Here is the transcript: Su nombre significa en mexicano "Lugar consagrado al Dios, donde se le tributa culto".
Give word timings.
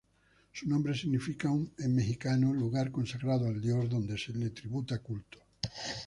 Su 0.51 0.67
nombre 0.67 0.95
significa 0.95 1.49
en 1.77 1.95
mexicano 1.95 2.51
"Lugar 2.53 2.89
consagrado 2.89 3.45
al 3.45 3.61
Dios, 3.61 3.87
donde 3.87 4.17
se 4.17 4.33
le 4.33 4.49
tributa 4.49 4.97
culto". 4.97 5.37